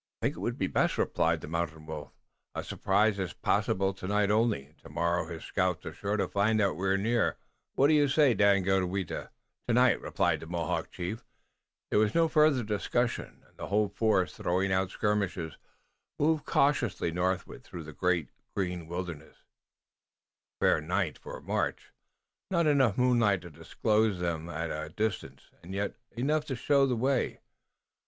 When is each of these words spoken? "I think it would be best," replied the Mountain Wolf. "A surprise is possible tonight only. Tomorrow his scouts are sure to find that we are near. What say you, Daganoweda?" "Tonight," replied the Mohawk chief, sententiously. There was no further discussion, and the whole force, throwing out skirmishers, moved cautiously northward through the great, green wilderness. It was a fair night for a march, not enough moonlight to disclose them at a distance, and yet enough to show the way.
"I 0.19 0.25
think 0.25 0.35
it 0.35 0.39
would 0.39 0.57
be 0.57 0.65
best," 0.65 0.97
replied 0.97 1.41
the 1.41 1.47
Mountain 1.47 1.85
Wolf. 1.85 2.11
"A 2.55 2.63
surprise 2.63 3.19
is 3.19 3.33
possible 3.33 3.93
tonight 3.93 4.31
only. 4.31 4.73
Tomorrow 4.81 5.27
his 5.27 5.43
scouts 5.45 5.85
are 5.85 5.93
sure 5.93 6.17
to 6.17 6.27
find 6.27 6.59
that 6.59 6.73
we 6.73 6.87
are 6.89 6.97
near. 6.97 7.37
What 7.75 7.91
say 8.09 8.29
you, 8.29 8.35
Daganoweda?" 8.35 9.29
"Tonight," 9.67 10.01
replied 10.01 10.39
the 10.39 10.47
Mohawk 10.47 10.89
chief, 10.89 11.17
sententiously. 11.19 11.27
There 11.91 11.99
was 11.99 12.15
no 12.15 12.27
further 12.27 12.63
discussion, 12.63 13.43
and 13.47 13.55
the 13.57 13.67
whole 13.67 13.89
force, 13.89 14.33
throwing 14.35 14.71
out 14.71 14.89
skirmishers, 14.89 15.59
moved 16.17 16.45
cautiously 16.45 17.11
northward 17.11 17.63
through 17.63 17.83
the 17.83 17.93
great, 17.93 18.29
green 18.55 18.87
wilderness. 18.87 19.35
It 19.37 19.37
was 19.37 19.37
a 19.37 20.65
fair 20.65 20.81
night 20.81 21.19
for 21.19 21.37
a 21.37 21.43
march, 21.43 21.91
not 22.49 22.65
enough 22.65 22.97
moonlight 22.97 23.41
to 23.41 23.51
disclose 23.51 24.17
them 24.17 24.49
at 24.49 24.71
a 24.71 24.89
distance, 24.89 25.51
and 25.61 25.75
yet 25.75 25.93
enough 26.09 26.45
to 26.45 26.55
show 26.55 26.87
the 26.87 26.95
way. 26.95 27.39